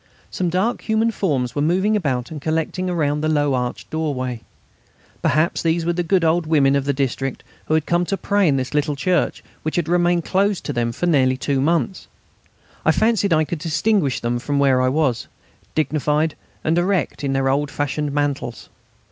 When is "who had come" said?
7.67-8.03